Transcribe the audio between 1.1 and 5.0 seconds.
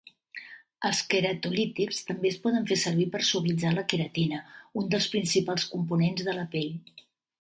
queratolítics també es poden fer servir per suavitzar la queratina, un